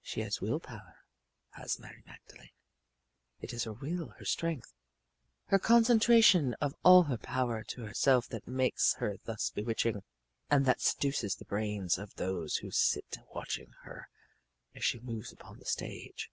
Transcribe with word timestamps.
She 0.00 0.22
has 0.22 0.40
will 0.40 0.60
power, 0.60 0.94
has 1.50 1.78
Mary 1.78 2.02
Magdalene. 2.06 2.52
It 3.42 3.52
is 3.52 3.64
her 3.64 3.74
will, 3.74 4.14
her 4.18 4.24
strength, 4.24 4.72
her 5.48 5.58
concentration 5.58 6.54
of 6.54 6.74
all 6.82 7.02
her 7.02 7.18
power 7.18 7.64
to 7.64 7.82
herself 7.82 8.26
that 8.28 8.48
makes 8.48 8.94
her 8.94 9.18
thus 9.26 9.50
bewitching 9.50 10.04
and 10.48 10.64
that 10.64 10.80
seduces 10.80 11.34
the 11.34 11.44
brains 11.44 11.98
of 11.98 12.14
those 12.14 12.56
who 12.56 12.70
sit 12.70 13.18
watching 13.34 13.74
her 13.82 14.08
as 14.74 14.86
she 14.86 15.00
moves 15.00 15.32
upon 15.34 15.58
the 15.58 15.66
stage. 15.66 16.30